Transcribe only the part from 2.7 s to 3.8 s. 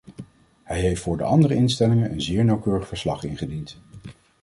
verslag ingediend.